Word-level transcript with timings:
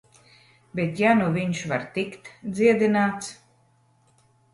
Bet 0.77 1.01
ja 1.01 1.09
nu 1.19 1.27
viņš 1.35 1.61
var 1.71 1.85
tikt 1.97 2.31
dziedināts... 2.61 3.29